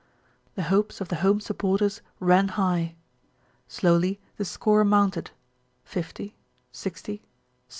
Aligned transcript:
The 0.55 0.63
hopes 0.63 0.99
of 0.99 1.09
the 1.09 1.17
home 1.17 1.39
sup 1.39 1.59
porters 1.59 2.01
ran 2.19 2.47
high. 2.47 2.95
Slowly 3.67 4.19
the 4.37 4.45
score 4.45 4.83
mounted, 4.83 5.29
50, 5.83 6.35
60, 6.71 7.17
70. 7.21 7.27